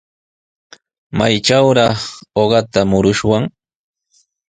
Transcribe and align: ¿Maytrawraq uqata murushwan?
¿Maytrawraq 1.17 1.99
uqata 2.41 2.79
murushwan? 2.89 3.43